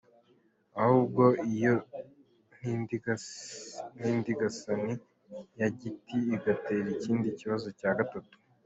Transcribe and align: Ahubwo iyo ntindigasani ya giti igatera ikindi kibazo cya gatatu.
Ahubwo 0.81 1.23
iyo 1.53 1.75
ntindigasani 3.95 4.93
ya 5.59 5.67
giti 5.79 6.17
igatera 6.35 6.87
ikindi 6.95 7.29
kibazo 7.39 7.67
cya 7.79 7.91
gatatu. 7.99 8.35